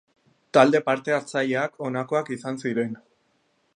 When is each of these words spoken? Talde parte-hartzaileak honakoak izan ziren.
Talde 0.57 0.79
parte-hartzaileak 0.87 1.77
honakoak 1.89 2.33
izan 2.37 2.59
ziren. 2.65 2.97